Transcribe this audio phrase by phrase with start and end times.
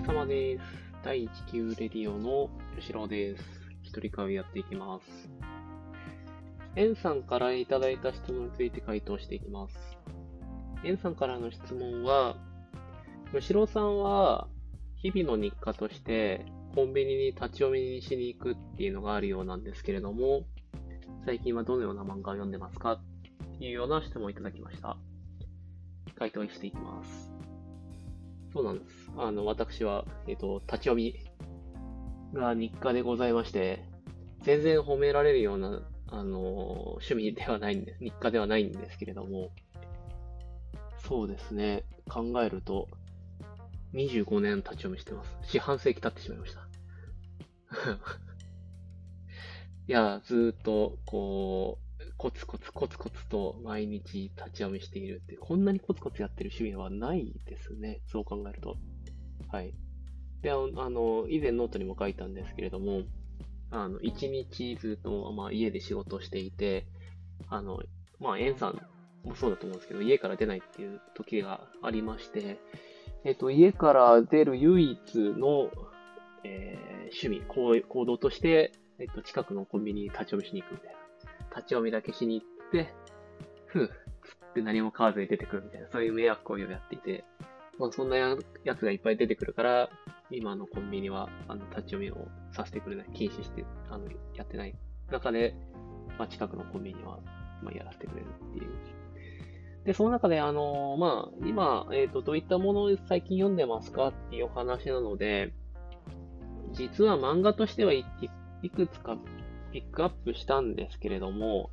[0.00, 0.62] れ様です。
[1.04, 3.44] 第19レディオの吉郎です。
[3.82, 5.30] 一人会をやっていきます。
[6.74, 9.76] エンさんからいただいた質問について回答していきます。
[10.84, 12.36] エンさんからの質問は、
[13.34, 14.48] 吉郎さんは
[14.96, 20.44] 日々の日課としてコンビニに立ち読みにしに行くっていうのがあるようなんですけれども、
[21.26, 22.92] 最近はどのような漫画を読んでますか？
[22.92, 23.00] っ
[23.58, 24.96] ていうような質問をいただきました。
[26.18, 27.30] 回答していきます。
[28.52, 29.10] そうなんです。
[29.16, 31.14] あの、私は、えっ、と、立ち読み
[32.34, 33.84] が日課でございまして、
[34.42, 36.40] 全然褒められるような、あの、
[36.94, 38.04] 趣味ではないんです。
[38.04, 39.50] 日課ではないんですけれども、
[40.98, 41.84] そうですね。
[42.08, 42.88] 考えると、
[43.94, 45.36] 25年立ち読みしてます。
[45.42, 46.60] 四半世紀経ってしまいました。
[49.86, 51.89] いや、ずっと、こう、
[52.20, 58.02] コツコツコツコツと毎日立ち読みしているって、こんなにコツコツやってる趣味はないですね。
[58.12, 58.76] そう考えると。
[59.50, 59.72] はい。
[60.42, 63.04] で、あの、以前ノートにも書いたんですけれども、
[63.70, 66.84] あの、一日ずっと、まあ、家で仕事をしていて、
[67.48, 67.80] あの、
[68.18, 68.78] まあ、エンさん
[69.26, 72.58] もそうだと思うんですけど、家から出ないっていう時がありまして、
[73.24, 75.70] えっと、家から出る唯一の、
[76.44, 80.99] えー趣味、行行動として、えっと、近くのコンビニに立ち読みしに行くみたいな。
[81.50, 82.92] 立ち読みだけしに行って、
[83.66, 87.24] ふう、つって何も買わずに出てくるみたいな、そういう迷惑行為をやっていて、
[87.78, 89.90] まあそんなややつがいっぱい出てくるから、
[90.30, 94.74] 今のコンビニは、あの、立ち読みをさせてくれない、禁止して、あの、やってない
[95.10, 95.54] 中で、
[96.18, 97.18] まあ近くのコンビニは、
[97.62, 98.70] まあやらせてくれるっていう。
[99.84, 105.54] で、その中で、あのまあ、今、えっ、と、どういったものを最近読んでますかっていうお話なので、
[106.72, 108.04] 実は漫画としてはい
[108.62, 109.16] いくつか
[109.72, 111.70] ピックアップしたんですけれども、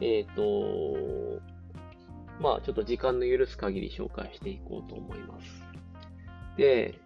[0.00, 1.40] えっ、と、
[2.40, 5.46] まあちょっと時間の許す限り紹介していこうと思います。
[6.56, 6.98] で、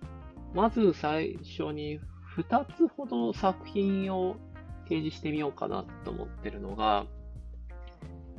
[0.55, 2.01] まず最初に
[2.37, 4.37] 2つほど作品を
[4.85, 7.07] 提示してみようかなと思ってるのが、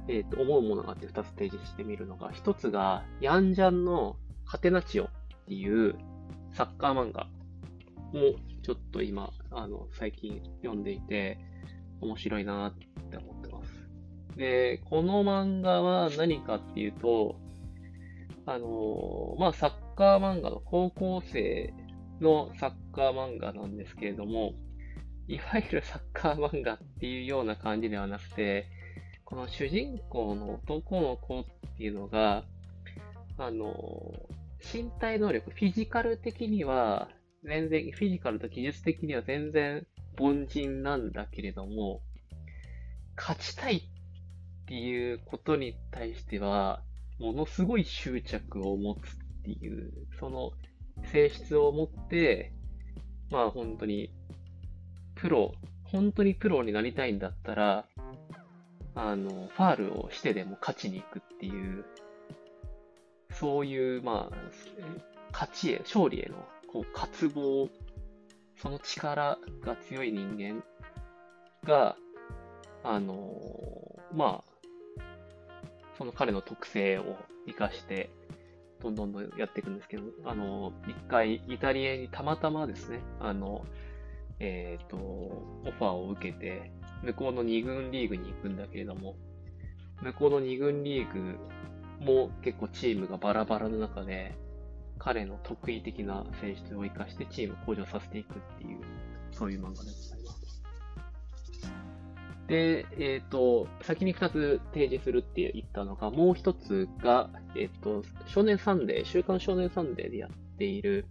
[0.08, 5.08] えっ、と、思うものがあって2つ提示してみるのが、1つが、ヤンジャンのカテナチオっ
[5.48, 5.96] ていう
[6.52, 7.28] サッカー漫画
[8.12, 11.40] もちょっと今、あの、最近読んでいて、
[12.04, 12.74] 面白いなっ
[13.10, 13.90] て思ってます。
[14.38, 17.36] で、この漫画は何かっていうと、
[18.46, 21.74] あのまあ、サッカー漫画の高校生
[22.20, 24.54] のサッカー漫画なんですけれども、
[25.28, 28.68] いわゆるサッカー漫画っていうような感じではなくて、
[29.24, 31.46] この主人公の男の子っ
[31.78, 32.44] ていうのが、
[33.38, 33.74] あの
[34.74, 37.10] 身体能力、フィジカル的には、
[37.44, 39.86] 全然、フィジカルと技術的には全然
[40.18, 42.02] 凡人なんだけれども、
[43.16, 43.82] 勝ちたいっ
[44.66, 46.82] ていうことに対しては、
[47.20, 49.02] ものすごい執着を持つっ
[49.44, 50.52] ていう、その
[51.12, 52.52] 性質を持って、
[53.30, 54.12] まあ本当に、
[55.16, 55.54] プロ、
[55.84, 57.86] 本当にプロになりたいんだったら、
[58.96, 61.86] あの、ファールをしてでも勝ちに行くっていう、
[63.32, 64.38] そういう、まあ、
[65.32, 67.70] 勝ちへ、勝利へのこう渇望、
[68.64, 70.64] その力が強い人間
[71.68, 71.98] が、
[72.82, 75.04] あのーまあ、
[75.98, 78.10] その彼の特性を活かして、
[78.82, 83.66] どんどんどんやっていくんですけど、あのー一回イタリアにたまたまですね、あの、
[84.40, 86.72] えっ、と、オファーを受けて、
[87.04, 89.18] 向こうの2軍リーグに行くんだけれども、
[90.02, 91.38] 向こうの2軍リーグ
[92.00, 94.38] も結構チームがバラバラの中で、
[95.00, 98.80] 彼の得意的な戦術を生かしてチームを向上させていくっていう、
[99.32, 100.64] そういう漫画でございます。
[102.48, 111.06] で、えっ、と、先に2つ提示するって言ったのが、もう1つが、えっ、と、少年サンデー、週刊少年サンデーでやっている、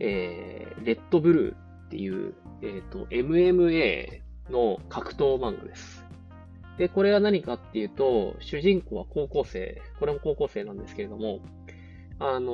[0.00, 6.04] えー、レッドブルーっていう、えっ、と、MMA の格闘漫画です。
[6.78, 11.40] で、これは何かっていうと、主人公は高校生、これも高校生なんですけれども、
[12.18, 12.52] あの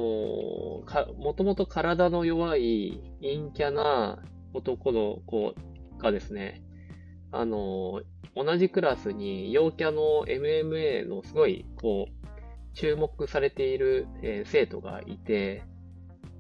[0.83, 4.23] ーか、もともと体の弱い陰キャな
[4.55, 5.55] 男の子
[5.99, 6.63] がですね、
[7.33, 8.05] あのー
[8.37, 12.29] 同じクラスに陽キャの MMA のすごい、こう、
[12.75, 15.65] 注目されている、えー生徒がいて、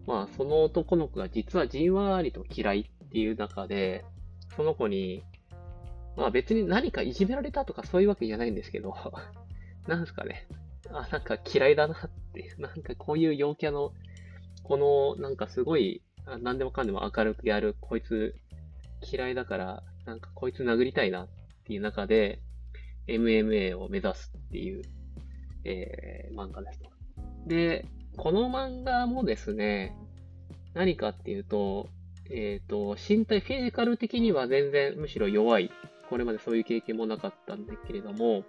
[0.06, 4.05] まあ、その男の子が実はじんわりと嫌いっていう中で、
[4.56, 5.25] その子に、
[6.17, 8.94] まあ別に何かいじめられたとかそういうわけじゃないんですけど、
[9.87, 10.46] なんですかね、
[10.93, 13.93] あ、なんか嫌いだなって、 なんかこういう陽キャの、
[14.63, 16.03] この、なんかすごい、
[16.43, 18.35] 何でもかんでも明るくやる、こいつ
[19.11, 21.29] 嫌いだから、なんかこいつ殴りたいなっ
[21.65, 22.41] ていう中で、
[23.07, 24.83] MMA を目指すっていう、
[25.65, 26.91] えー漫画ですと。
[27.47, 29.97] で、この漫画もですね、
[30.75, 31.89] 何かっていうと、
[32.31, 35.71] えっ、と、身体、フィジカル的には全然むしろ弱い。
[36.09, 38.45] これまでそういう経験もなかったんだけれども、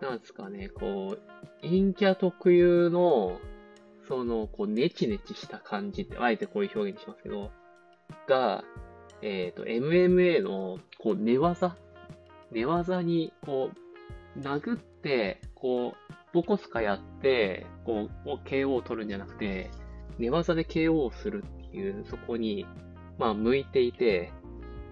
[0.00, 3.40] なんですかね、こう、陰キャ特有の、
[4.08, 7.50] その、こう、ネチネチした感じって、あえてこういう表現にしますけど、
[8.28, 8.64] が、
[9.22, 11.76] えっ、と、MMA の、こう、寝技？
[12.52, 13.70] 寝技に、こ
[14.36, 19.70] う、殴って、こう、ボコスカやって、こう、KO を取るんじゃなくて、
[20.18, 22.66] 寝技で KO をするっていう、そこに、
[23.18, 24.30] まあ、向いていて、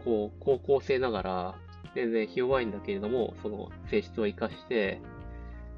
[0.05, 1.55] こう、高校生ながら、
[1.95, 5.01] 全然弱いんだけれども、その性質を活かして、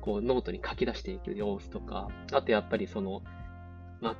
[0.00, 3.22] こう、ノートに書き出していく様子とか、あとやっぱりその、
[4.00, 4.14] ま、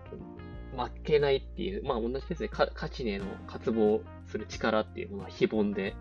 [0.76, 5.94] 負けないっていう、まあ同じですね、勝ちねの渇望する力っていうものは非凡で、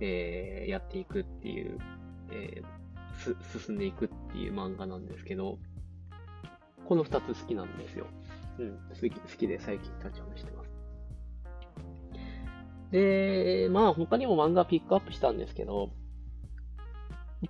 [0.00, 1.78] えー、やっていくっていう、
[2.32, 5.58] えー、進んでいくっていう漫画なんですけど、
[6.86, 8.06] この二つ好きなんですよ。
[8.58, 10.59] うん、好き、好きで最近立ち読みしてます。
[12.90, 15.90] で、まあ他にも漫画ピックアップしたんですけど、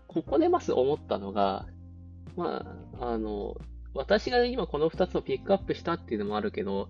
[0.06, 1.66] ここでまず思ったのが、
[2.37, 2.64] ま
[3.00, 3.56] あ、あの、
[3.94, 6.88] 私が今この2つをピックアップしたっていうのもあるけど、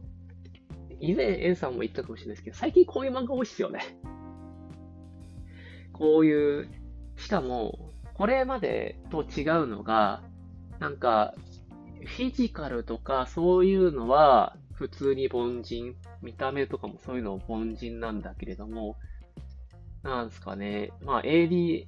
[1.01, 3.81] 以前、エンさんも言ったかもしれないですけど、最近こういう漫画多いっすよね。
[5.93, 6.69] こういう、
[7.17, 10.23] しかも、これまでと違うのが、
[10.79, 11.35] なんか、
[12.05, 18.97] フィジカルとかそういうのは普通に凡人、見た目とかもそういうの凡人なんだけれども、
[20.03, 21.85] なんですかね、まあ AD、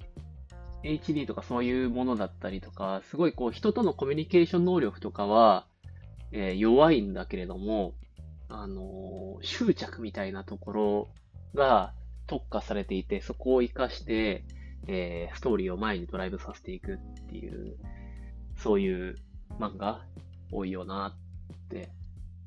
[0.83, 5.65] HD とかそういうものだったりとか、すごいこう人とのコミュニケーション能力とかは、
[6.31, 7.95] えー、弱いんだけれども、
[8.47, 11.07] あのー、執着みたいなところ
[11.55, 11.93] が
[12.27, 14.45] 特化されていて、そこを活かして、
[14.85, 16.97] えー、ストーリーを前にドライブさせていくっ
[17.27, 17.75] ていう、
[18.57, 19.15] そういう
[19.59, 20.05] 漫画
[20.51, 21.89] 多いよなって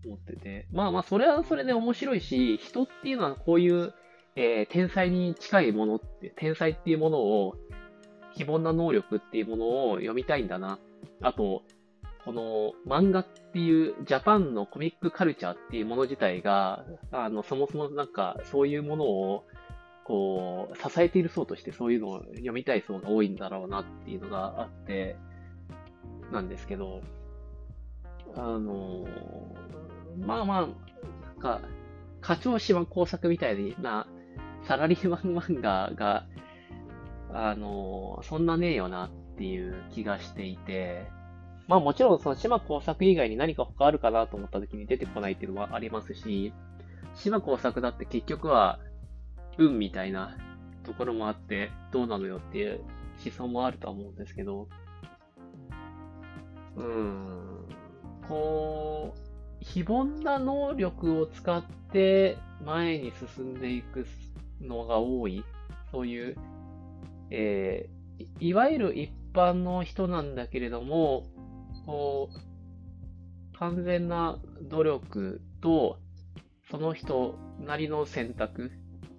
[0.06, 0.66] 思ってて。
[0.72, 3.92] まあまあ、それはそれで面白いし、人っていうのはこういう、
[4.36, 7.56] えー、天才に近いものって、天才っていうものを
[8.34, 10.78] 非凡な能力っていうものを読みたいんだな。
[11.22, 11.62] あと、
[12.24, 19.44] この漫画っていうジャパンのコミックカルチャーっていうもの自体が、あの、そもそもなんかそういうものを
[20.06, 25.16] こう、支えている層としてそういうのを読みたい層が多いんだろうなっていうのがあって、
[26.32, 27.00] なんですけど、
[28.36, 29.04] あの
[30.18, 30.74] まあまあ、なん
[31.38, 31.60] か、
[32.20, 34.06] 課長島工作みたいな
[34.62, 36.26] サラリーマン漫画が
[37.32, 41.06] あの、そんなねえよなっていう気がしていて、
[41.68, 46.52] まあもちろんその島工作以外に何か他あるかなと思った時に出てこないっていうのはありますし、
[47.14, 48.78] 島工作だって結局は
[49.58, 50.36] 運みたいな
[50.84, 52.80] ところもあってどうなのよっていう
[53.24, 54.68] 思想もあるとは思うんですけど、
[56.76, 57.68] うーん、
[58.28, 59.25] こう、
[59.74, 64.06] 非凡な能力を使って前に進んでいく
[64.60, 65.44] のが多い、
[65.92, 66.36] そういう
[67.30, 71.24] えー、いわゆる一般の人なんだけれども、
[71.84, 75.98] こう、完全な努力と、
[76.70, 78.72] その人なりの選択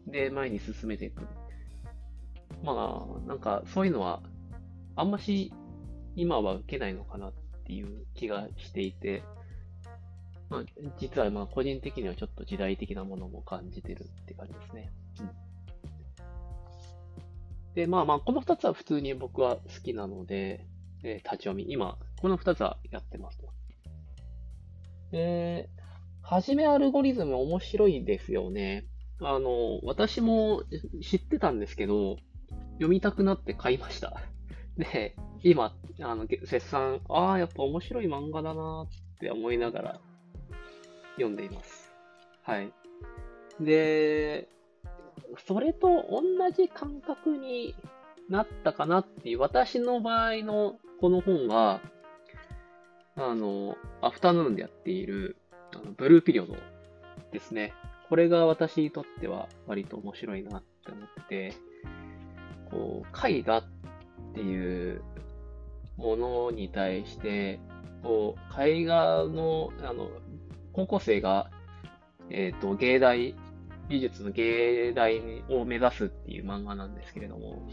[0.06, 1.28] で前に進めていく。
[2.64, 4.22] まあ、なんかそういうのは、
[4.96, 5.54] あんまし
[6.16, 7.34] 今は受けないのかなっ
[7.66, 9.24] ていう気がしていて、
[10.50, 10.64] まあ、
[10.98, 14.92] 実はまあ個人的にはちょっと時代的なものも感じてるって感じですね。
[15.22, 15.48] うん
[17.78, 20.66] で、まあまあ、この2つは普通に僕は好きなので、
[21.04, 21.68] えー、立ち読み。
[21.70, 23.50] 今、この2つはやってますと。
[25.12, 25.70] で、
[26.24, 28.88] はじめアルゴリズム面白いですよね。
[29.22, 30.64] あの、私も
[31.04, 32.18] 知ってたんですけど、
[32.74, 34.24] 読みたくなって買いました。
[34.76, 40.02] で、今、あの、絶賛、ああ、やっぱ面白い漫画だなって思いながら
[41.18, 41.92] 読んでいます。
[42.44, 42.72] はい。
[43.60, 44.48] で、
[45.46, 47.76] それと同じ感覚に
[48.30, 51.82] なったかなっていう、私の場合のこの本は、
[53.16, 55.38] あの、アフタヌーンでやっている、
[55.74, 56.56] あのブルーピリオド
[57.32, 57.74] ですね。
[58.10, 61.54] これが私にとっては割と面白いなって思って、
[62.72, 63.64] こう、絵画っ
[64.34, 65.02] ていう
[65.98, 67.60] ものに対して、
[68.04, 70.10] こう、絵画の、あの、
[70.78, 71.50] 高校生が、
[72.30, 73.34] えっ、ー、と、芸大
[73.90, 75.20] 美術の芸大
[75.50, 77.64] を目指すっていう漫画なんですけれども、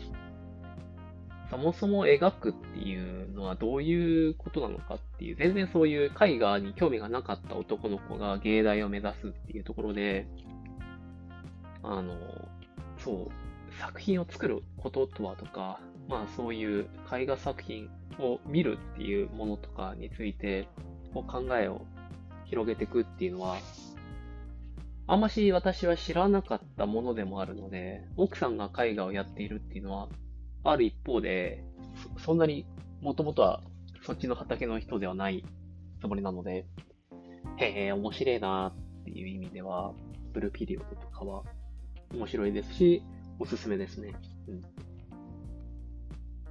[1.50, 10.26] そもそも描くっていうのはどういうことなのかっていう、全然そういう絵画に興味がなかった男の子が芸大を目指すっていうところで、
[11.82, 12.16] あの、
[12.96, 20.68] そう、作品を作ることとはとか、まあそういう絵画作品を見るっていうものとかについて、
[21.12, 21.82] こう考えを
[22.46, 23.56] 広げていくっていうのは、
[25.06, 30.08] あんまし私は知らなかったものでもあるので、奥さんが絵画をやっているっていうのは、
[30.62, 31.62] ある一方で、
[32.18, 32.66] そんなに
[33.00, 33.62] もともとは
[34.02, 35.44] そっちの畑の人ではない
[36.00, 36.66] つもりなので、
[37.56, 39.92] へえ、面白いなっていう意味では、
[40.32, 41.42] ブルーピリオドとかは
[42.12, 43.02] 面白いですし、
[43.38, 44.14] おすすめですね。
[44.48, 44.60] うん。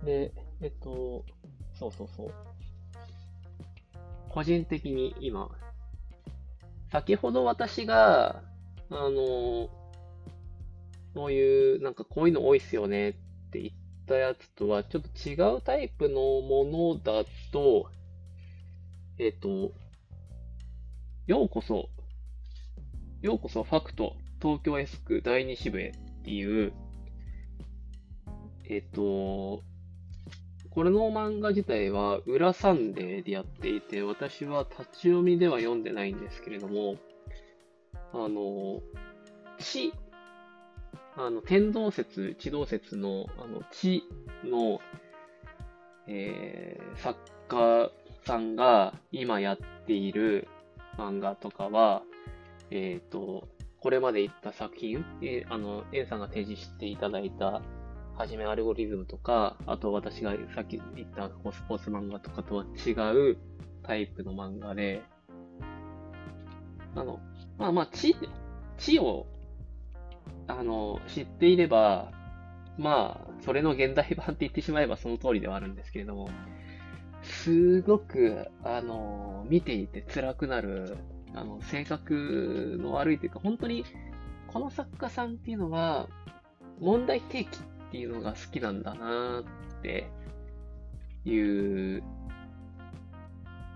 [0.05, 1.25] で、えっと、
[1.73, 2.33] そうそうそう。
[4.29, 5.49] 個人的に今、
[6.93, 8.43] 先ほど私が、
[8.91, 9.67] あの、
[11.15, 13.13] こういう、なんかこういうの多いっすよねっ
[13.49, 13.73] て言っ
[14.05, 17.89] たやつとはちょっと違うタイプのものだと、
[19.17, 19.71] えっ、と、
[21.25, 21.89] ようこそ、
[23.23, 26.73] ようこそファクト東京エスク第2支部へっていう、
[28.69, 29.63] えっ、と、
[30.73, 36.95] これの漫画自体は裏サンデーでやっていて、私は立ち読みでは読んでないんですけれども、
[38.11, 38.81] あの、
[39.59, 39.93] 地、
[41.15, 44.03] あの、天動説、地動説の、あの、地
[44.43, 44.79] の、
[46.07, 47.91] えー、作家
[48.25, 50.47] さんが今やっている
[50.97, 52.01] 漫画とかは、
[52.71, 53.47] えっ、ー、と、
[53.79, 57.61] これまで言った作品、えー、あの、エンさんが提示していただいた、
[58.17, 63.37] はじめアルゴリズムとか、あと私がさっき言ったスポーツ漫画とかとは違う
[63.81, 65.01] タイプの漫画で、
[66.95, 67.19] あの、
[67.57, 68.15] まあまあ、地、
[68.77, 69.25] 地を、
[70.47, 72.11] あの、知っていれば、
[72.77, 76.29] まあ、それの現代版って言ってしまえばその通りではあるんですけれども、
[77.23, 80.97] すごく、あの、見ていて辛くなる、
[81.33, 83.85] あの、性格の悪いというか、本当に、
[84.47, 86.07] この作家さんっていうのは、
[86.79, 87.59] 問題提起
[87.93, 89.43] っていうのが好きなんだな
[89.77, 90.09] って
[91.25, 92.01] いう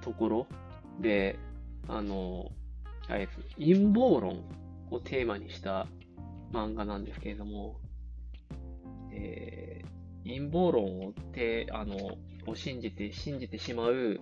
[0.02, 0.48] ところ
[1.00, 1.38] で、
[1.88, 2.50] あの、
[3.08, 3.38] あれです。
[3.60, 4.42] 陰謀論
[4.90, 5.86] をテーマにした
[6.52, 7.80] 漫画なんですけれども、
[9.14, 14.20] えー、陰謀論をて、あの、を信じて、信じてしまう、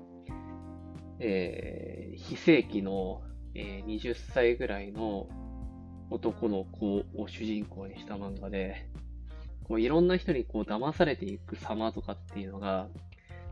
[1.20, 3.22] えー、非正規の、
[3.54, 5.30] えー、20歳ぐらいの
[6.10, 8.90] 男の子を主人公にした漫画で、
[9.68, 12.88] こういろんな人にこう騙されていく様とかっていうのが、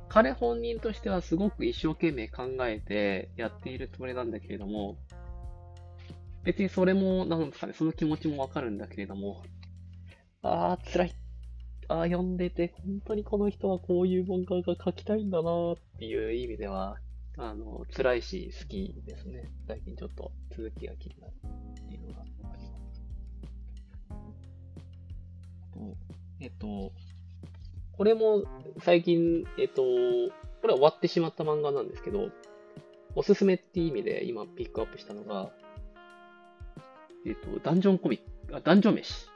[0.09, 4.97] 彼本人としてはすごく一生懸命考えてやっているつもりなんだけれども、
[6.43, 9.41] 別にそれも、なんですかね、その気持ちもわかるんだけれども、
[10.41, 11.13] ああ、辛い
[11.87, 16.97] あ読んでて、本当にこの人はこういう漫画が描きたいんだなっていう意味では、
[17.37, 19.51] あの、辛いし好きですね。
[19.67, 21.33] 最近ちょっと続きが気になる
[21.85, 22.23] っていうのが
[26.39, 26.91] えっと、
[27.97, 28.43] これも
[28.81, 29.81] 最近、えっと、
[30.61, 32.29] これは終わってしまった漫画なんですけど、
[33.15, 35.51] おすすめっていう意味で今ピックアップしたのが、
[37.25, 39.29] えっと、ダンジョンコミック、あ、ダンジョン飯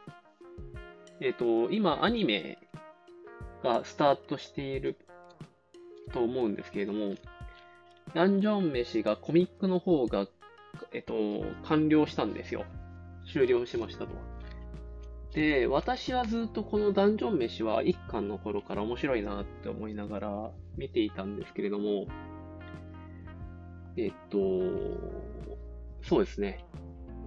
[1.20, 2.58] えっ、と、今アニメ
[3.64, 4.98] がスタートしている
[6.14, 7.16] と思うんですけれども、
[8.14, 10.28] ダンジョン飯がコミックの方が、
[10.94, 11.16] えっ、と、
[11.64, 12.66] 完了したんですよ。
[13.32, 14.37] 終了しましたと。
[15.38, 22.08] で、私はずっとこのダンジョン飯は一巻の頃から面白いなって思いながら見ていたんですけれども、
[23.98, 24.40] えっと、
[26.02, 26.66] そうですね。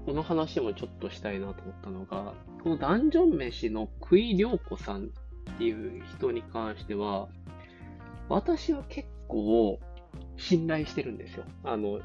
[0.06, 7.28] この話もちょっとしたいなと思ったのが、このダンジョン飯のクイリョウコさんっていう人に関しては、
[8.28, 9.78] 私は結構
[10.36, 11.44] 信頼してるんですよ。
[11.62, 12.00] あの、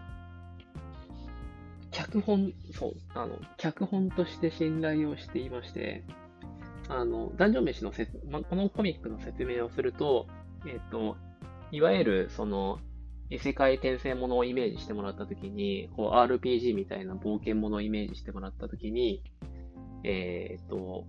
[1.95, 6.03] 脚本、そう、あの、脚本として信頼をしていまして、
[6.89, 10.27] あの、ダンジョン飯のせ、ま、このコミックの説明をすると、
[10.67, 11.15] えっ、と、
[11.71, 12.79] いわゆる、その、
[13.29, 19.23] 異世界転生ものをイメージしてもらったときに、こう RPG みたいな冒険ものをイメージしてもらったときに、
[20.03, 21.05] えっ、ー、と、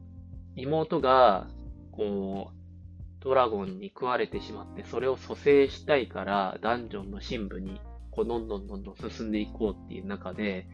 [0.55, 1.49] 妹が、
[1.91, 7.81] こう、ドラゴンに食われてしまって、それを蘇生したいから、ダンジョンの深部に、
[8.17, 10.67] こう、どんどんどんどん進んでいこうっていう中で、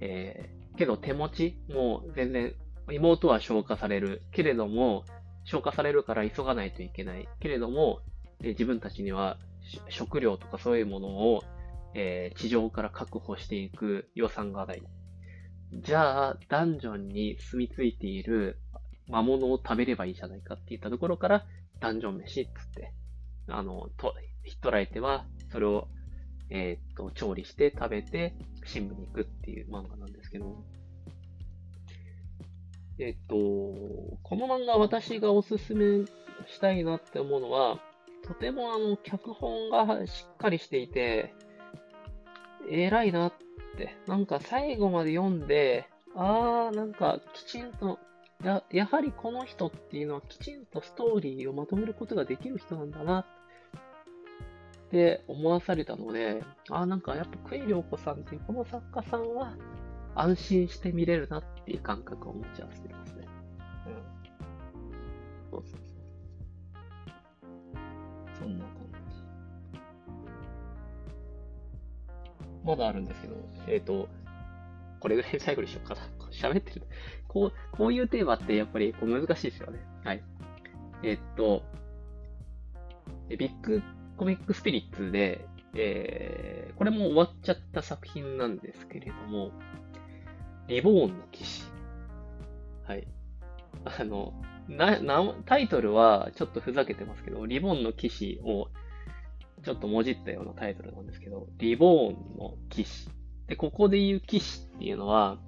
[0.00, 2.54] えー、けど手持ちもう全然、
[2.90, 4.22] 妹は消化される。
[4.32, 5.04] けれども、
[5.44, 7.28] 消化されるから急がないといけない。
[7.40, 8.00] けれども、
[8.40, 9.38] 自分たちには
[9.88, 11.42] 食料とかそういうものを、
[11.94, 14.82] えー、地上から確保していく予算がない。
[15.72, 18.58] じゃあ、ダンジョンに住み着いている
[19.06, 21.46] 魔物を食べればいいじゃないかって言ったところから、
[21.80, 22.92] ダンジョン飯っつって、
[23.48, 25.88] あの、と、ヒットライテは、それを、
[26.50, 30.64] えー、っと、調理して食べて、新聞に行くっていう漫画なんですけど、
[32.98, 36.04] えっと、この漫画私がおすすめ
[36.46, 37.80] したいなって思うのは、
[38.26, 41.32] とてもあの、脚本がしっかりしていて、
[42.68, 43.32] 偉いなっ
[43.76, 43.96] て。
[44.06, 47.98] なんか最後まで読んで、あー、なんかきちんと、
[48.42, 53.26] や、やはりこの人っていうのはきちんとストーリーをまとめることができる人なんだなっ
[54.90, 59.54] って思わされたので、あー、なんかやっぱクイリョウコさんっていうこの作家さんは
[60.16, 63.24] 安心して見れるなっていう感覚を持ち合わせてますね。
[63.86, 65.50] うん。
[65.52, 65.80] そうそうそう。
[68.36, 69.20] そんな感じ。
[72.64, 73.36] まだあるんですけど、
[73.68, 74.08] えっ、ー、と、
[74.98, 76.00] これぐらい最後にしようかな。
[76.32, 76.82] 喋ってる。
[77.28, 79.78] こう、こういうテーマってやっぱりこう難しいですよね。
[80.02, 80.24] はい。
[81.04, 81.62] えっと、
[83.28, 83.80] ビッグ
[84.20, 89.50] コミックスピリッツで、えー、これも終わっちゃった作品なんですけれども、
[90.68, 91.62] リボーンの騎士。
[92.86, 93.08] はい。
[93.86, 94.34] あの、
[94.68, 98.68] な、な、タイトルはちょっとふざけてますけど、リボーンの騎士を
[99.64, 103.08] ちょっともじったようなタイトルなんですけど、リボーンの騎士。
[103.46, 105.38] で、ここで言う騎士っていうのは、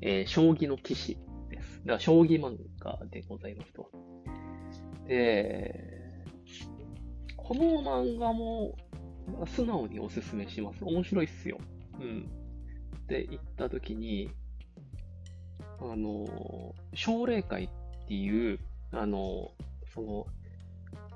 [0.00, 1.18] えー、将棋の騎士
[1.50, 1.80] です。
[1.80, 3.90] だから将棋漫画でございますと。
[5.08, 5.95] で、
[7.46, 8.74] この漫画も
[9.46, 10.84] 素直におすすめします。
[10.84, 11.58] 面白いっすよ。
[12.00, 12.28] うん。
[12.96, 14.32] って言ったときに、
[15.78, 17.68] あの、奨励会っ
[18.08, 18.58] ていう、
[18.90, 19.52] あの、
[19.94, 20.26] その、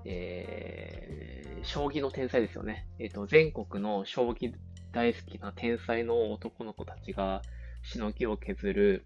[0.04, 2.86] えー、将棋の天才ですよね。
[3.00, 4.54] えっ、ー、と、全国の将棋
[4.92, 7.42] 大好きな天才の男の子たちが
[7.82, 9.04] しのぎを削る、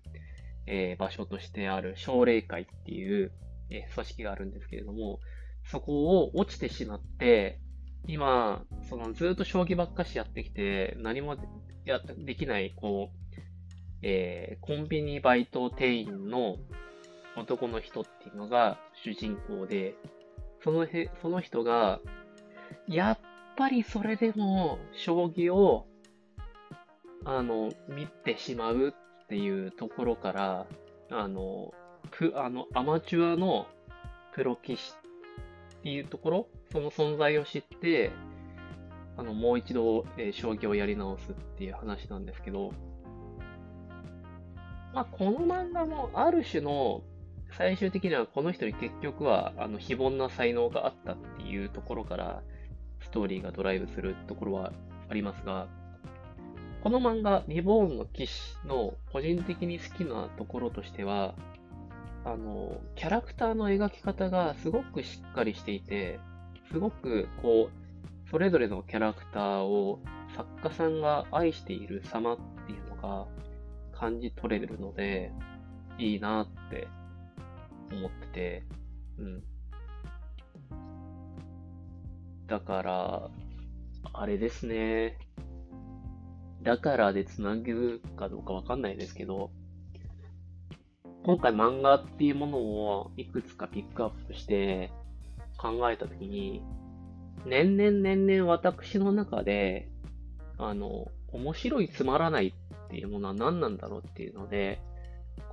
[0.67, 3.33] えー、場所としてある奨励会っていう、
[3.71, 5.21] えー、組織があるんですけれども、
[5.71, 7.61] そこを落ちてしまって、
[8.07, 11.37] 今、そのずっと将棋ばっかしやってきて、何も
[11.85, 13.25] やできない、こう、
[14.03, 16.57] えー、コンビニバイト店員の
[17.37, 19.95] 男の人っていうのが主人公で、
[20.63, 22.01] そのへ、その人が、
[22.87, 23.19] やっ
[23.57, 25.87] ぱりそれでも将棋を、
[27.25, 28.89] あの、見てしまう
[29.25, 30.67] っていうところから、
[31.11, 31.73] あの、
[32.11, 33.67] く、あの、アマチュアの
[34.35, 34.93] プロ棋士
[35.85, 38.11] っていうところ、その存在を知って、
[39.19, 42.73] あの、もう一度、えー、将棋をやり直すっていう話なんですけど、
[44.95, 47.03] まあ、この漫画もある種の
[47.53, 52.43] 最終的にはこの人に結局はあの非凡な才能があったっていうところから
[53.03, 54.73] ストーリーがドライブするところは
[55.11, 55.69] ありますが、
[56.83, 61.35] この漫画、リボーンの騎士の個人的に好きなところとしては、
[62.25, 66.19] あの、キャラクターの描き方がすごくしっかりしていて、
[66.73, 70.01] すごくこう、それぞれのキャラクターを
[70.35, 73.27] 作家さんが愛している様っていうのが、
[73.93, 75.33] 感じ取れるので、
[75.99, 76.89] いいなって
[77.93, 78.65] 思ってて、
[79.19, 79.43] うん。
[82.47, 83.31] だから、
[84.13, 85.19] あれですね。
[86.63, 89.51] だからで繋げるかどうかわかんないですけど、
[91.25, 94.93] 今回漫画っていうものをいくつかピックアップして
[95.57, 96.63] 考えたときに、
[97.47, 99.89] 年々年々私の中で、
[100.59, 104.83] あの、面白いつまらないっていうものは何なんだろうっていうので、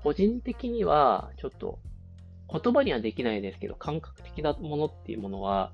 [0.04, 1.80] 個人的にはちょっと
[2.52, 5.72] 言葉にはできないですけど、感覚的なものっていうものは、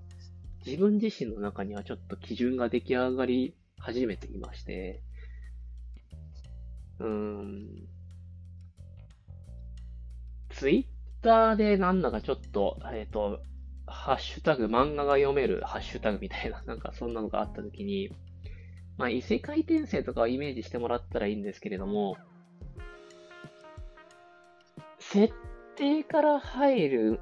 [0.63, 5.01] 自分自身の中にはちょっと基準が出来上がり始めていまして、
[6.99, 7.96] うーん、
[10.57, 13.39] ツイッターでなんだかちょっと、えっ、ー、と、
[13.85, 18.09] ハッシュタグ、漫画が読めるハッシュタグみたいな、なんかそんなのがあったときに、
[18.97, 22.17] まあ、異世界転生とかをイメージしてもらったらいいんですけれども、
[24.97, 25.31] 設
[25.75, 27.19] 定から入る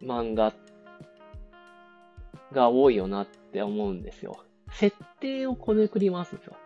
[0.00, 0.54] 漫画
[2.52, 4.42] が多いよなって思うんですよ。
[4.72, 6.56] 設定をこねくり回すんですよ。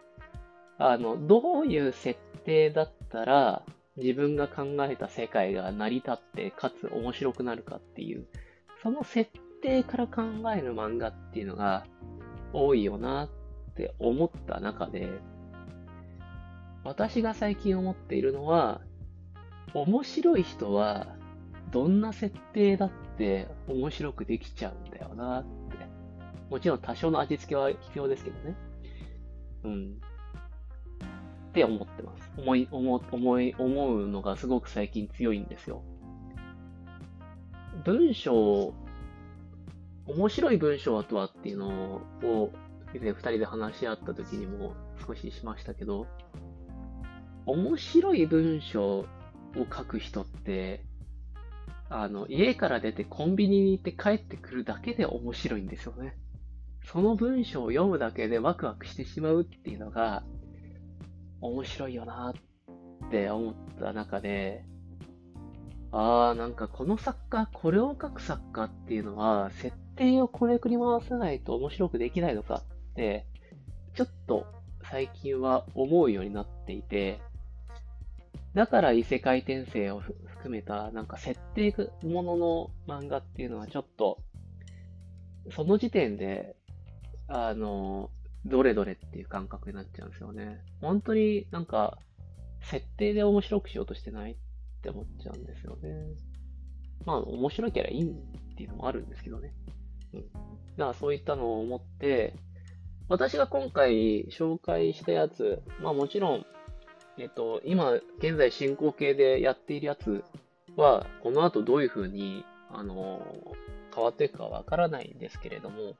[0.78, 3.62] あの、どういう設定だったら
[3.96, 8.26] 自分が考えた世界が成り立ってかつ面白くなるかっていう、
[8.82, 9.30] その設
[9.62, 10.22] 定から考
[10.56, 11.86] える漫画っていうのが
[12.52, 15.08] 多いよなって思った中で、
[16.84, 18.80] 私が最近思っているのは、
[19.72, 21.16] 面白い人は、
[21.70, 25.74] どんな設定だって面白くできちゃうんだよなって。
[26.50, 28.56] もちろん多少の味付けは必要ですけどね。
[29.64, 30.00] うん。
[31.54, 32.32] って思ってます。
[32.36, 35.84] 思い、思、思い、思うのがすごく最近強いんですよ。
[37.84, 38.74] 文章、
[40.06, 42.50] 面白い文章とはっていうのを
[42.92, 44.74] 以前二人で話し合った時にも
[45.06, 46.08] 少ししましたけど、
[47.46, 49.06] 面白い文章を
[49.56, 50.84] 書く人って、
[51.88, 56.16] あの、家から出てコンビニに行って帰ってくるだけで面白いんですよね。
[56.82, 60.24] その文章を読むだけでワクワクしてしまうっていうのが、
[61.48, 62.32] 面白いよな
[63.06, 64.64] って思った中で、
[65.92, 73.26] ああ、なんかこの作家、これを書く作家っていうのは、設定をこねくり回さないと面白くできないのかって、
[73.94, 74.46] ちょっと
[74.90, 77.20] 最近は思うようになっていて、
[78.54, 84.18] だから異世界転生を含めたなんか設定ものの漫画っていうのはちょっと、
[85.50, 86.56] その時点で、
[87.28, 88.10] あの、
[88.46, 90.60] どれどれっていう感覚になっちゃうんですよね。
[90.80, 91.98] 本当になんか、
[92.62, 94.36] 設定で面白くしようとしてないっ
[94.82, 96.06] て思っちゃうんですよね。
[97.04, 99.52] まあ、面白ければいいっていうのもあるんですけどね。
[100.14, 100.22] うん。
[100.22, 100.38] だか
[100.76, 102.34] らそういったのを思って、
[103.08, 106.46] 私が今回紹介したやつ、まあもちろん
[107.16, 110.24] えっと、今、現在進行形でやっているやつ
[110.76, 113.20] は、この後どういう風に、あの、
[113.94, 115.94] 変わっていくかわからないんですけれども、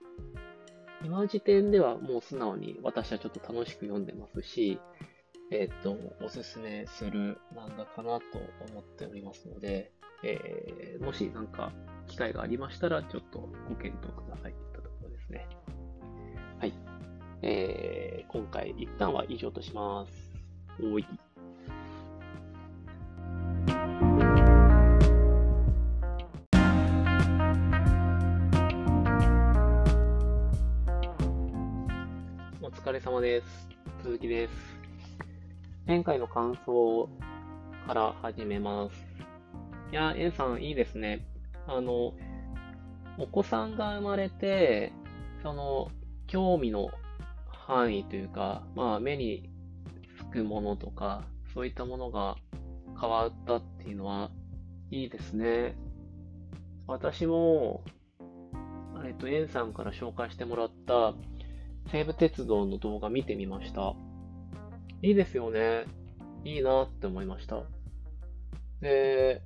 [1.05, 4.81] 今時点ではもう素直に私はちょっと楽しく読んでますし、
[5.51, 8.39] えっと、おすすめする漫画かなと
[8.71, 9.93] 思っておりますので、
[10.25, 11.73] えー、もしなんか
[12.07, 15.47] 機会がありましたら、ちょっとご検討くださいといったところですね。
[16.59, 16.73] はい。
[17.43, 20.13] えー、今回一旦は以上とします。
[20.83, 21.07] おい。
[32.85, 33.47] 疲れ様です。
[34.03, 34.53] 鈴木です。
[35.87, 37.09] 前回の感想
[37.87, 38.95] から始めます。
[39.91, 41.27] いや、エンさんいいですね。
[41.67, 42.13] あの、
[43.17, 44.93] お子さんが生まれて、
[45.43, 45.91] その、
[46.27, 46.91] 興味の
[47.49, 49.49] 範囲というか、まあ、目に
[50.19, 52.37] つくものとか、そういったものが
[53.01, 54.31] 変わったっていうのは
[54.91, 55.75] いいですね。
[56.87, 57.83] 私も、
[59.07, 61.15] えっと、エンさんから紹介してもらった
[61.91, 63.95] 西武鉄道の動画見てみました。
[65.03, 65.85] いいですよね。
[66.45, 67.63] いいなって思いました。
[68.81, 69.43] で、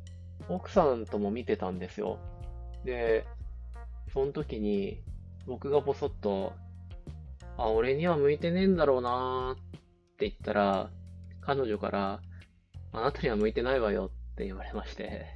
[0.49, 2.19] 奥さんとも見てたんですよ。
[2.85, 3.27] で、
[4.13, 5.03] その時に
[5.47, 6.53] 僕がぼそっと、
[7.57, 10.91] あ、俺には向いてねえんだろうなって言ったら、
[11.41, 12.21] 彼女から、
[12.93, 15.27] あなたには向いてないわよって言われまして。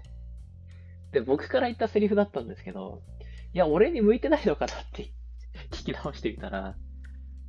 [1.12, 3.02] で、僕から言ったセリフだったんですけど、
[3.54, 5.10] いや、俺に向いてないのかなって
[5.70, 6.76] 聞き直してみたら、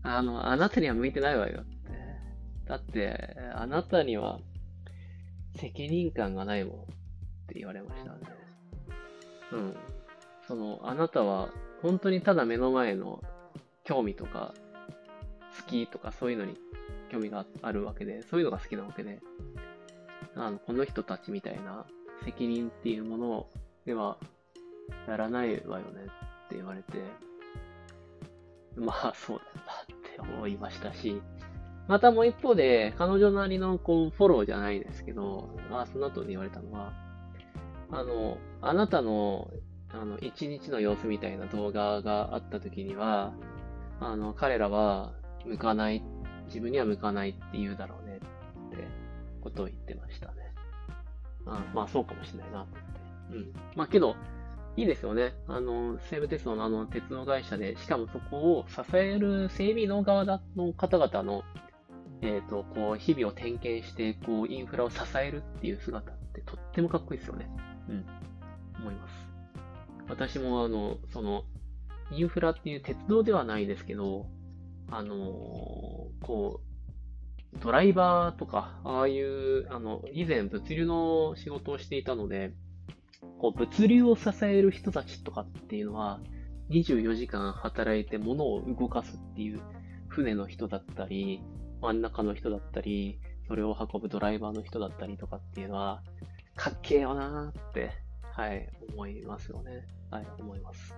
[0.03, 1.73] あの、あなたには向いてないわよって。
[2.65, 4.39] だって、あなたには
[5.55, 6.79] 責任感がないもんっ
[7.47, 8.19] て言われましたね。
[9.51, 9.75] うん。
[10.47, 11.49] その、あなたは
[11.81, 13.21] 本当にただ目の前の
[13.83, 14.53] 興味とか
[15.61, 16.57] 好きとかそういうのに
[17.11, 19.19] 興味があるわけで、そういうのが好きなわけで、
[20.35, 21.85] あの、この人たちみたいな
[22.25, 23.47] 責任っていうもの
[23.85, 24.17] では
[25.07, 26.01] やらないわよね
[26.45, 26.93] って言われて、
[28.75, 31.21] まあそうだなって思いましたし、
[31.87, 36.93] またもう一方で、彼女なりのこうフォローじゃないですけど、まあその後に言われたのは、
[37.91, 39.51] あの、あなたの、
[39.91, 43.33] あの、一日の様子みたいな動画があった時には、
[43.99, 45.13] あの、彼らは
[45.45, 46.03] 向かない
[46.47, 48.19] 自分には向かないって言うだろうねっ
[48.71, 48.87] て
[49.41, 50.33] ことを言ってましたね。
[51.45, 52.79] あまあそうかもしれないなって。
[53.33, 53.53] うん。
[53.75, 54.15] まあけど、
[54.75, 55.33] いいですよね。
[55.47, 61.43] あの、西武鉄道のあの鉄道会社で、しかもそこを支える整備の側の方々の、
[62.21, 67.49] えっ、ー、と、こう、日々を点検して、こう、インフラを支えるっていう姿ってとってもかっこいいですよね。
[67.89, 68.05] うん。
[68.79, 69.13] 思います。
[70.09, 71.43] 私もあの、その、
[72.11, 74.27] インフラっていう鉄道ではないですけど、
[74.89, 75.15] あの
[76.21, 76.61] こ
[77.55, 82.53] う、ドライバーとか、ああいう、あの、以前物流の仕事をしていたので、
[83.39, 86.19] こう、物流を支える人たちとかっていうのは、
[86.69, 89.61] 24時間働いて物を動かすっていう
[90.07, 91.41] 船の人だったり、
[91.81, 96.01] 真ん中の人だったり、それを運ぶドライバーの人だったりとかっていうのは、
[96.55, 97.91] かっけえよなーって、
[98.31, 99.85] はい、思いますよね。
[100.09, 100.95] はい、思います。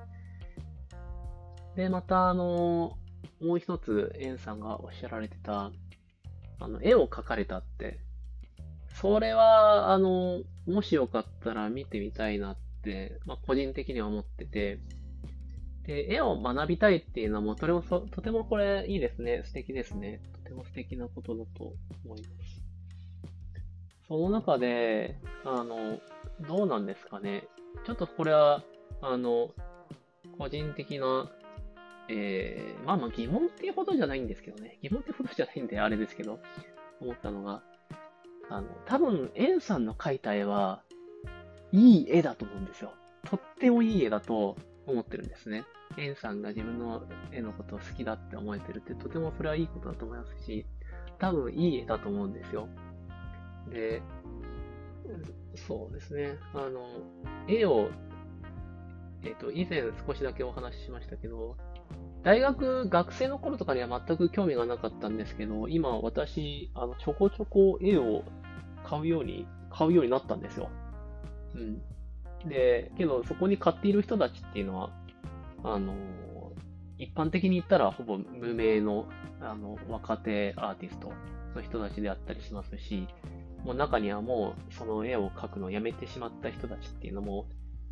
[1.76, 2.98] で、また、あの
[3.42, 5.72] もう一つ、エンさんがおっしゃられてた、
[6.60, 8.00] あの、絵を描かれたって、
[9.01, 14.79] それは、あの、もしよかったら見てみたいなって、まあ、個人的には思ってて、
[15.86, 19.43] で、絵を学びたいっていうのはもうとてもとてもこれいいですね。
[19.45, 20.21] 素敵ですね。
[20.43, 21.73] とても素敵なことだと
[22.05, 22.63] 思います。
[24.08, 25.99] その中で、あの、
[26.47, 27.47] どうなんですかね。
[27.86, 28.63] ちょっとこれは、
[29.01, 29.51] あの、
[30.38, 31.29] 個人的な
[32.08, 34.77] えー、まあまあ疑問っていうほどじゃないんですけどね。
[34.81, 36.39] 疑問ってほどじゃないんであれですけど、
[37.01, 37.63] 思ったのが、
[38.49, 40.84] あの、多分、エンさんの描いた絵は、
[41.71, 42.93] いい絵だと思うんですよ。
[43.25, 44.55] とってもいい絵だと
[44.86, 45.65] 思ってるんですね。
[45.97, 50.65] エンさんが自分の絵のことを好きだって思えてるって、とてもそれはいいことだと思いますし、
[51.19, 52.67] 多分いい絵だと思うんですよ。
[53.69, 54.01] で、
[55.55, 56.38] そうですね。
[56.53, 56.86] あの、
[57.47, 57.89] 絵を、
[59.23, 61.58] えっ、と、以前少しだけお話ししましたけど、
[62.26, 68.24] 大学、学生の頃とかには全く興味がなかったんですけど、今私、あの、ちょこちょこ絵を
[68.84, 70.72] 買うように、買うようになったんですよ。
[71.54, 72.50] うん。
[72.50, 74.90] で、けどそこに買っている人たちっていうのは、
[75.64, 75.94] あの、
[76.98, 79.06] 一般的に言ったらほぼ無名の、
[79.40, 81.12] あの、若手アーティスト
[81.54, 83.08] の人たちであったりしますし、
[83.64, 87.46] もう中にはもうその絵を描くのをやめてしまった人たちっていうのも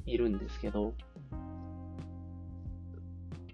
[0.08, 0.96] いるんですけど、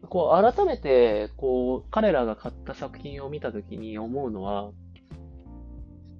[0.09, 4.71] こう改めてこう彼らが買った作品を見たときに思うのは、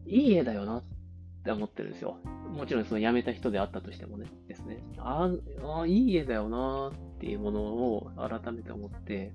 [0.06, 0.84] いい絵だよなっ
[1.43, 2.17] て思ってるんですよ。
[2.56, 4.84] もちろんその辞めた人であったとしてもね、ですね。
[4.97, 5.30] あ
[5.63, 9.34] あ、いい絵だよなっていうものを改めて思って、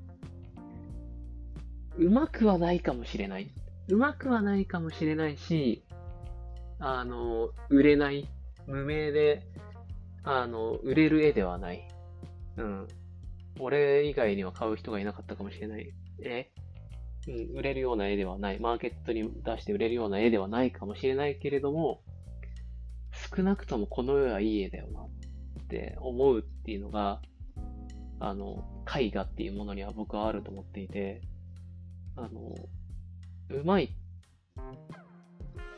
[1.97, 3.49] うまくはないかもしれない。
[3.89, 5.85] うまくはないかもしれないし、
[6.79, 8.29] あの、売れない、
[8.67, 9.43] 無名で、
[10.23, 11.89] あの、売れる絵ではない。
[12.57, 12.89] うん。
[13.59, 15.93] 俺以外には買う人がいなかったかもしれない。
[16.23, 16.51] え？
[17.27, 18.61] うん、売れるような絵ではない。
[18.61, 22.03] マーケットに出して売れるような絵ではないかもしれないけれども、
[23.35, 27.23] 少なくともこの絵はいい絵だよなって思うっていうのが、
[28.21, 28.65] あの、
[28.95, 31.23] 絵画っていうものには僕はあると思っていて、
[32.17, 32.55] あの、
[33.51, 33.91] うまい。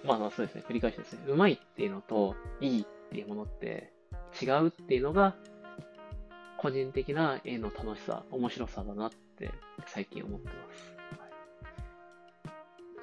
[0.04, 1.20] まあそうですね、繰り返しですね。
[1.28, 3.92] うまいっていうのと、いいっていうものって
[4.42, 5.36] 違うっていうのが、
[6.66, 9.52] 個人的な絵の楽しさ、面白さだなって
[9.86, 10.96] 最近思ってます。
[11.20, 11.30] はい、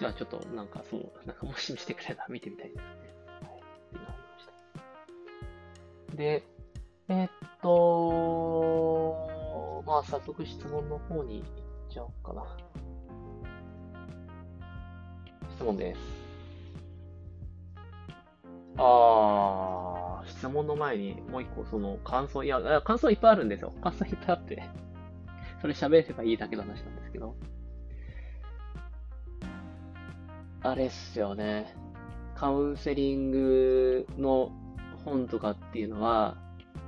[0.02, 2.84] じゃあちょっとなんかそう、なんかもし見してくれたら見てみたいですね。
[6.12, 6.43] はいで、
[7.08, 7.30] えー、っ
[7.62, 9.32] と、
[9.88, 11.49] まあ、早速質問の方に行っ
[11.89, 12.45] ちゃおうかな。
[15.56, 15.99] 質問です。
[18.78, 23.74] あー、質問の前にもう一個その感想、いや、感想いっぱいあるんですよ。
[23.82, 24.64] 感想いっぱいあって。
[25.62, 27.36] それ喋ればいいだけの話なんですけど。
[30.62, 31.76] あれっすよね。
[32.36, 34.52] カウンセリングの
[35.06, 36.38] 本とかっていうのは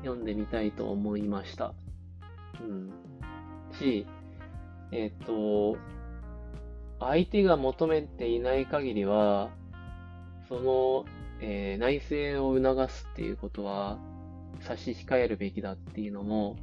[0.03, 1.73] 読んでみたいと思いました。
[2.61, 2.91] うん。
[3.73, 4.07] し、
[4.91, 5.77] えっ、ー、と、
[6.99, 9.49] 相手が求めていない限りは、
[10.47, 11.05] その、
[11.41, 13.99] えー、内省を促すっていうことは
[14.61, 16.57] 差し控えるべきだっていうのも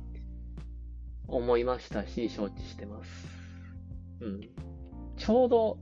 [1.29, 3.27] 思いましたし、承知してます。
[4.21, 4.41] うん。
[5.17, 5.79] ちょうど、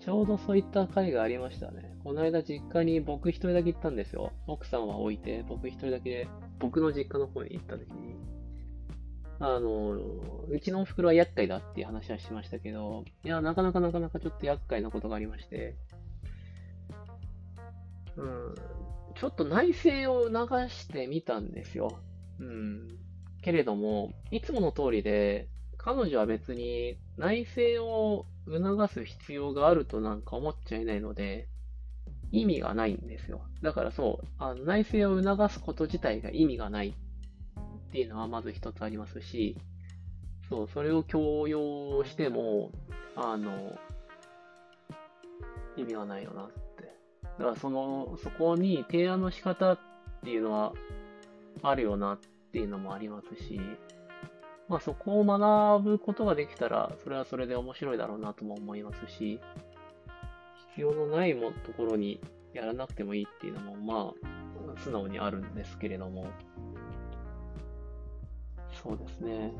[0.00, 1.96] ちょうどそういった回がありましたね。
[2.04, 4.32] この間実家に僕一人だけ行ったんですよ。
[4.46, 8.16] 奥さんは置いて、僕一人だけ僕の実家の方に行った時に、
[9.40, 9.92] あの、
[10.48, 15.76] うちのお袋は厄介だっていう話はしましたけど、いや、なかなかなかなかちょっと厄介なことがありまして、
[18.16, 18.54] うん、
[19.14, 21.98] ちょっと内政を流してみたんですよ。
[22.40, 22.98] うん。
[23.42, 31.48] けれども、いつもの通りで、彼女は別に内政を促す必要があるとなんか思っちゃいないので、
[32.32, 33.42] 意味がないんですよ。
[33.62, 39.56] だからそう、あの内政を促すこと自体が意味がないっていうのはまず一つありますし、
[40.48, 42.72] そう、それを強要しても、
[43.14, 43.78] あの、
[45.76, 46.63] 意味がないよなっ。
[47.38, 49.78] だからその、そこに提案の仕方っ
[50.22, 50.72] ていうのは
[51.62, 52.18] あるよなっ
[52.52, 53.60] ていうのもありますし、
[54.68, 59.40] まあそこを学ぶことができたら、それはそれで面白いだろうなとも思いますし、
[60.70, 62.20] 必要のないもところに
[62.52, 64.30] やらなくてもいいっていうのも、ま
[64.76, 66.26] あ、素直にあるんですけれども、
[68.82, 69.52] そうですね。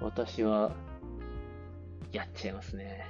[0.00, 0.72] 私は、
[2.12, 3.06] やっちゃいますね。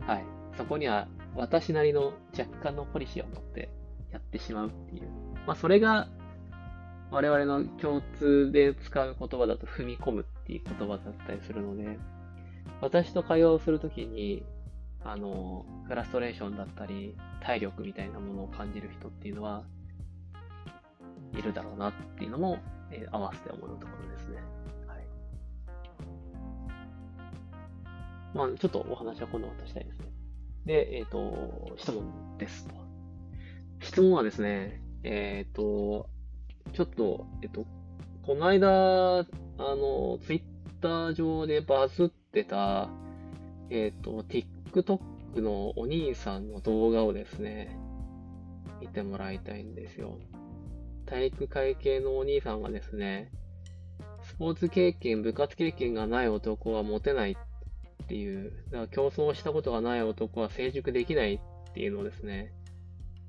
[0.00, 0.24] はい。
[0.56, 3.70] そこには、私なりの若干のポリシーを持って
[4.12, 5.08] やってしまうっていう。
[5.46, 6.08] まあ、それが、
[7.10, 11.98] 我々の共通で使う言葉だと踏み込むっていう言葉だったりするので、
[12.80, 14.44] 私と会話をするときに、
[15.04, 19.64] あの、フラストレーションだったり、体力みたいなものを感じる人っていうのは、
[21.34, 22.58] いるだろうなっていうのも、
[22.90, 24.38] えー、合わせて思うところですね。
[24.86, 25.04] はい。
[28.34, 30.13] まあ、ちょっとお話は今度渡したいですね。
[30.66, 32.74] で、えっ、ー、と、質問ですと。
[33.80, 36.08] 質問はですね、えっ、ー、と、
[36.72, 37.66] ちょっと、えっ、と、
[38.22, 39.24] この間、あ
[39.58, 40.42] の、ツイッ
[40.80, 42.88] ター上でバズってた、
[43.70, 45.00] えっ、と、TikTok
[45.36, 47.78] のお兄さんの動画をですね、
[48.80, 50.18] 見てもらいたいんですよ。
[51.06, 53.30] 体育会系のお兄さんがですね、
[54.22, 57.53] スポーツ経験、部活経験がない男はモテないっ
[58.02, 62.52] っていう、だから競争したことがない男は成熟できないっていうのをですね、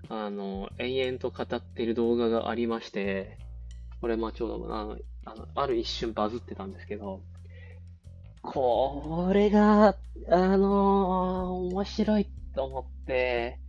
[0.10, 3.38] あの、延々と語っている動画がありまして、
[4.02, 7.22] これまあちょうどあの、あの、ある一瞬バズってたんですけど、
[8.42, 9.96] これが、
[10.30, 13.60] あの面白いと思って、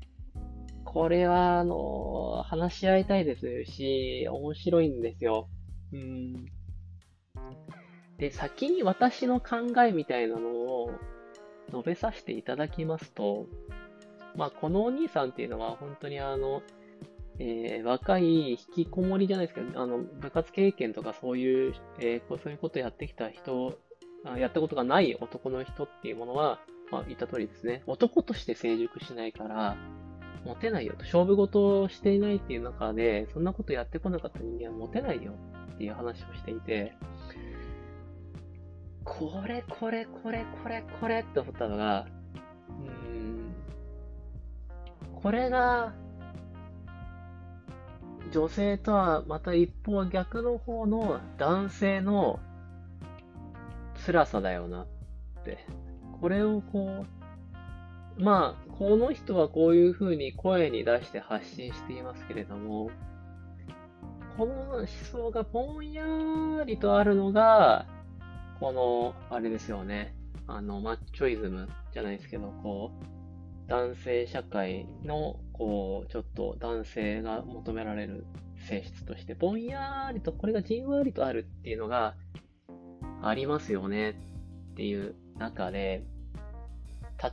[0.84, 5.48] これは、あの話し合いたいですし、面白いんですよ。
[5.92, 6.46] うん。
[8.18, 10.90] で、先に私の考えみたいなのを
[11.70, 13.46] 述べさせていただきますと、
[14.36, 16.62] まあ、このお兄さんっていうのは本当にあの、
[17.38, 23.78] えー若い引きこもりじゃないですけど、あの、部活経験とかそういう、えーそういうことやってきた人、
[24.38, 26.58] やったことがない男の人っていうものは、
[26.90, 29.76] まあ、言った通りですね、男として成熟しないから、
[30.44, 31.04] モテないよと。
[31.04, 35.32] 勝負事をしていないっていう中で、そんなことやってこなかった人間はモテないよ
[35.74, 36.94] っていう話をしていて、
[39.06, 42.06] これ、これ、これ、これ、これって思ったのが、
[42.68, 43.54] うん、
[45.22, 45.94] これが、
[48.32, 52.40] 女性とはまた一方逆の方の男性の
[54.04, 54.86] 辛さだよなっ
[55.44, 55.64] て。
[56.20, 57.04] これをこ
[58.18, 62.90] う、まあ、この人はこういう風に声に出して発信していますけれども、
[64.36, 66.04] この思想がぼんや
[66.64, 67.86] りとあるのが、
[68.60, 70.14] この、あれですよね。
[70.46, 78.26] あの、マッチョイズムじゃないですけど、こう、男性社会の、こう、ちょっと男性が求められる
[78.68, 82.14] 性質として、ぼんやりと、これがじんわりとあるっていうのが
[83.22, 84.14] ありますよねっ
[84.76, 86.04] ていう中で、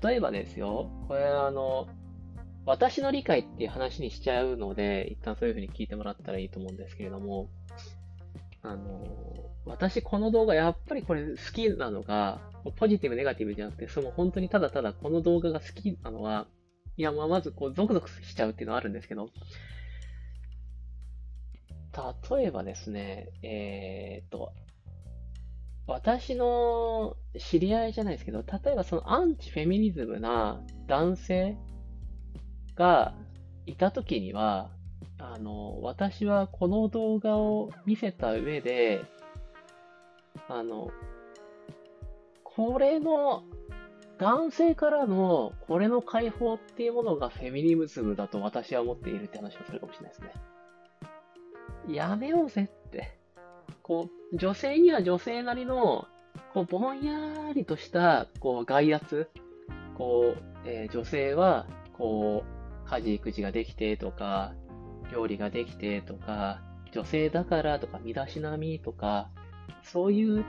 [0.03, 1.88] 例えばですよ、これあの、
[2.65, 7.49] 私の理解っていう話にしちゃうので、一旦そういうふうに聞いてもらったらいいと思うんですけれども、
[8.63, 12.41] あの、私この動画やっぱりこれ好きなのが、
[12.78, 16.47] ポジティブネガティブじゃなくて、その本当にただただこの動画が好きなのは、
[16.95, 19.30] いや、まあまずこうゾクゾクしちゃうっていうのはあるんですけど、
[22.32, 24.52] 例えばですね、えーっと、
[25.86, 31.58] 私の知り合いじゃないですけど、例えばそのアンチフェミニズムな男性
[32.76, 33.13] が
[33.65, 34.71] いたときには、
[35.18, 39.02] あの、私はこの動画を見せた上で、
[40.50, 40.92] あの、
[42.44, 43.44] これの、
[44.20, 50.32] 男性からのこれの解放っていうものがフェミニズムだと私は思っているって話をするかもしれないですね。
[51.89, 53.18] やめようぜって。
[53.82, 56.08] こう、女性には女性なりの、
[56.54, 59.30] こう、ぼんやりとした、こう、外圧。
[59.98, 62.44] こう、えー女性は、こ
[62.86, 64.54] う、家事育児ができてとか、
[65.13, 69.30] 料理ができてとか、女性だからとか、身だしなみとか、
[69.84, 70.47] そういう、こ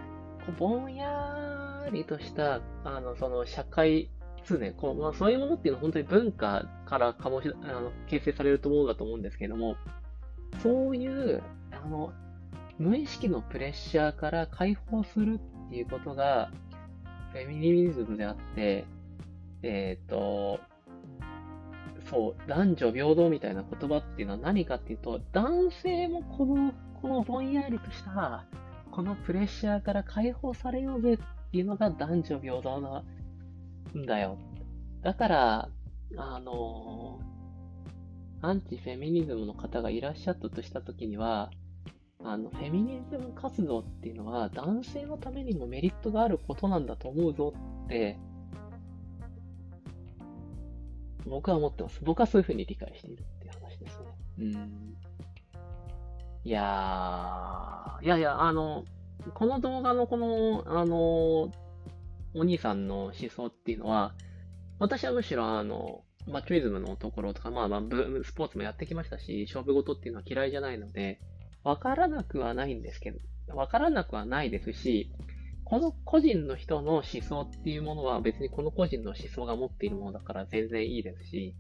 [0.49, 4.11] うぼんやりとした、あの、その、社会
[4.45, 9.77] 通念、こう、まあ、そういうものっていうのは本当に文化からかもしあの形成されると思うんだと思うんですけども、
[10.63, 12.13] そういう、あの、
[12.79, 16.51] 無意識のプレッシャーから解放するっていうことが、
[17.33, 18.85] フェミニズムであって、
[19.63, 20.61] えっ、と、
[22.15, 26.73] そう、男女平等みたいな言葉っていうのは何かっていうと、男性もこの、
[27.03, 28.47] このぼんやりとした、
[28.93, 31.17] このプレッシャーから解放されようぜっ
[31.51, 33.03] ていうのが男女平等な
[34.01, 34.39] んだよ。
[35.03, 35.69] だから、
[36.17, 37.19] あの
[38.41, 41.51] アンチフェミニズムの方がいらっしゃったとしたときには、
[42.23, 47.53] あの、フェミニズム活動っていうのは男性のためにもメリットがあることなんだと思うぞ
[47.85, 48.19] って、
[51.27, 52.01] 僕は思ってます。
[52.03, 54.07] 僕はそういうふうに理解しているっていう話ですね。
[54.39, 54.97] うん。
[56.45, 58.85] いやー、いやいや、あの、
[59.33, 61.51] この動画のこの、あの、
[62.35, 64.15] お兄さんの思想っていうのは、
[64.79, 71.21] 私はむしろあの、マッチョイズムのところとか、まあまあ、ブスポーツもやってきましたし、勝負事っていうのは嫌いじゃないので、
[71.63, 73.19] わからなくはないんですけど、
[73.55, 75.11] わからなくはないですし、
[75.75, 81.57] この個人の人の思想っていうものは別にこの個人の思想が持っているものだから全然いいですし、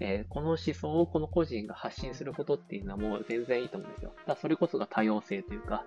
[0.00, 4.14] えーこの思想をこの個人が発信することっていうのはもう全然いいと思うんですよ。
[4.26, 5.84] だそれこそが多様性というか、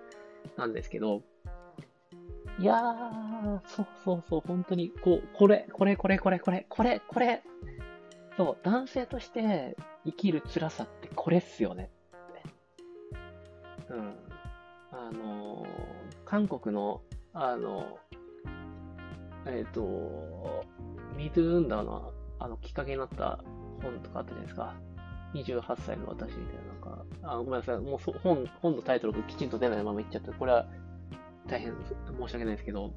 [0.56, 1.22] なんですけど、
[2.60, 7.42] いやー、そうそうそう、本当に、こう、これ、これ、これ、これ、これ、これ、これ、
[8.36, 11.90] そう、男性として生きる辛さってこれっすよね。
[13.90, 14.14] うん。
[14.92, 17.00] あのー韓国の、
[17.38, 17.98] あの、
[19.46, 19.82] えっ、と、
[21.18, 23.38] ミートゥー運動の、あの、きっかけになった
[23.82, 24.74] 本とかあったじゃないですか。
[25.34, 30.66] 28歳の私みたいな、なんか、あ、ごめんなさい、もうそ本、本のタイトルがきちんと出ないまま言っちゃって、これは
[31.46, 32.90] 大変申し訳ないですけど、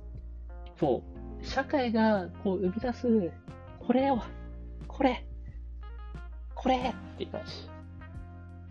[0.80, 1.04] そ
[1.42, 1.46] う。
[1.46, 3.32] 社会がこう生み出す、
[3.86, 4.20] これを、
[4.88, 5.26] これ、
[6.56, 7.52] これっていう感じ。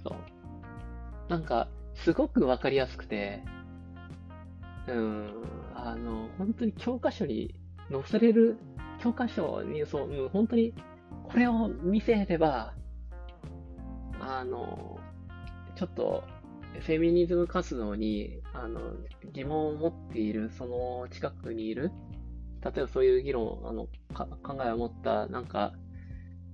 [0.03, 1.31] そう。
[1.31, 3.43] なんか、すごくわかりやすくて、
[4.89, 7.55] うん、あの、本当に教科書に
[7.91, 8.59] 載せれる、
[9.01, 10.75] 教科書に、そう、うん、本当に、
[11.25, 12.75] これを見せれば、
[14.21, 14.99] あの、
[15.77, 16.25] ちょっと、
[16.81, 18.81] フェミニズム活動に、あの、
[19.33, 21.91] 疑問を持っている、その近くにいる、
[22.63, 25.73] 例えばそういう議論、あの、考えを持った、なんか、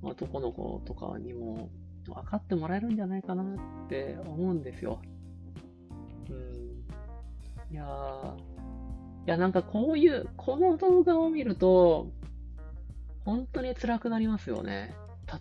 [0.03, 1.71] 男の子とかにも
[2.07, 5.01] 分かってもらえるんじゃないかなって思うんですよ。
[7.75, 8.39] いやー、い
[9.27, 12.13] やなんかこういう、この動画を見ると、
[13.25, 14.95] 本当に辛くなりますよね。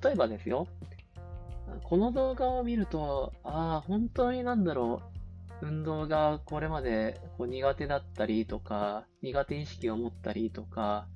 [0.04, 0.68] 例えばですよ。
[1.84, 5.04] この動画を見ると、ああ、本当になんだろ
[5.62, 5.68] う。
[5.68, 11.08] 運動がこれまでこう苦手だったりとか、苦手意識を持ったりとか、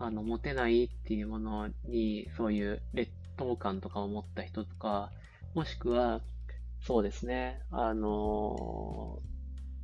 [0.00, 5.12] あの、持てないっていうものに、そういう劣等感とかを持った人とか、
[5.54, 6.20] もしくは、
[6.80, 9.31] そうですね、あのー、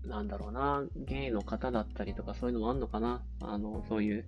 [0.05, 3.23] なんだろうな、ゲイの方だったりとか、そういうのもあんのかな。
[3.41, 4.25] あの、そういう、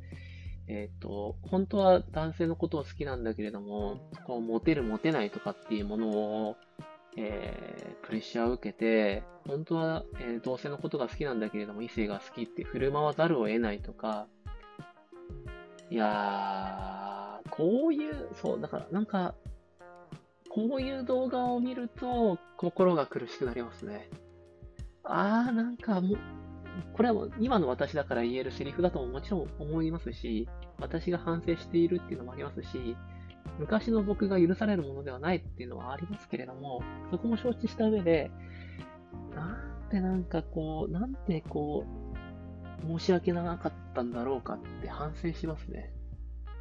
[0.68, 6.56] えっ、ー、と、本当は男性のことを好きなんだけれども、こう、モテる、モテないとかっていうものを、
[7.16, 14.26] えー、プレッシャーを受けて、本当は、えー、同性のことが好きなんだけれども、異性が好きって振る舞わざるを得ないとか、
[15.90, 19.34] いやー、こういう、そう、だからなんか、
[20.50, 24.08] こういう動画を見ると心が苦しくなりますね。
[25.10, 26.18] あー、なんかもう、
[26.94, 30.48] これは今の私だから言えるセリフだとももちろん思いますし、
[30.78, 32.96] 私が反省しているっていうのもありますし、
[33.58, 38.30] 昔の僕が許されるものではないっていうのはありますけれども、そこも承知した上で、
[39.34, 41.84] なんてなんかこう、なんてこ
[42.84, 45.92] う、申し訳なかったんだろうかって反省しますね。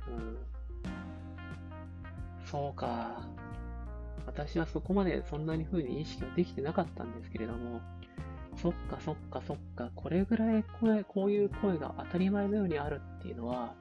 [0.08, 0.38] うん。
[2.46, 3.22] そうか。
[4.26, 7.82] 私はそこまでそんなに風に意識はできてなかったんですけれども、
[8.62, 13.74] そっかそっかそっか、これぐらい声、こういう声が当たり前のようにあるっていうのは、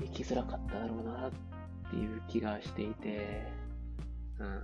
[0.00, 1.30] 生きづらかっただろうなっ
[1.90, 3.42] ていう気がしていて、
[4.38, 4.60] うん。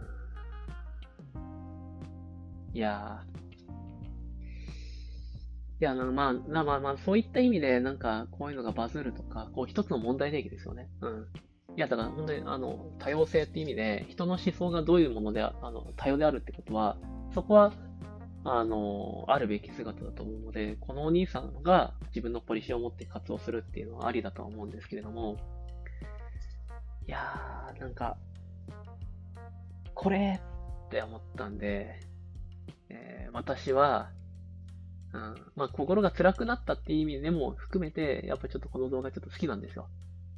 [2.72, 3.22] いや、
[5.78, 10.88] いや、まあ、まあまあまあ、そういった意味で、なんか、こういうのがバズるとか、こう、一つの問題定義ですよね。
[11.02, 11.26] うん。
[11.76, 16.96] いや、だから、本当に、あの、多様性って意味で、人の思想がどういうもので、あの、多様であるってことは、
[17.36, 17.70] そこは、
[18.44, 25.36] あの、あるべき姿だと思うので、このお兄さんが自分のポリシーを持って活動するっていうのはありだとは思うんですけれども、
[27.06, 28.16] いやー、なんか、
[29.94, 30.40] これ
[30.86, 32.00] って思ったんで、
[32.88, 34.08] えー、私は、
[35.12, 35.34] うん。
[35.54, 39.90] まあ、心が辛くなったっていう意味でも含めて、やっぱちょっとこの動画ちょっと好きなんですよ。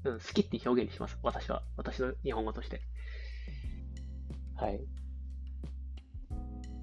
[0.03, 1.17] うん、好きって表現にします。
[1.23, 1.63] 私は。
[1.77, 2.81] 私の日本語として。
[4.57, 4.98] はい。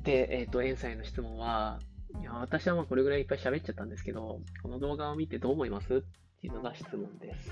[0.06, 1.80] で、えっ、ー、と、エンサイの質問は、
[2.22, 5.95] いや、私はまあこれぐらいいっぱい喋っちゃったんですけど、この動画を見てどう思います？
[5.95, 6.01] っ
[6.39, 7.49] ていうのが質問です。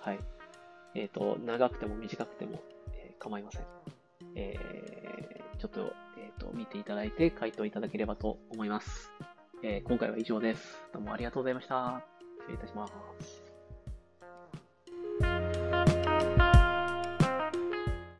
[0.00, 0.18] はい。
[0.94, 2.60] えっ、ー、と、長くても短くても、
[2.92, 3.62] えー、構いません。
[4.34, 9.10] えー、ちょっと、えっ、と、見ていただいて回答いただければと思います。
[9.62, 10.82] え、今回は以上です。
[10.92, 12.02] どうもありがとうございました。
[12.40, 12.88] 失礼いたしま
[13.20, 13.47] す。